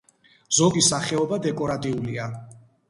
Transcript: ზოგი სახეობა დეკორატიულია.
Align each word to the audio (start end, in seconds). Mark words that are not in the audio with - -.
ზოგი 0.59 0.83
სახეობა 0.87 1.41
დეკორატიულია. 1.47 2.29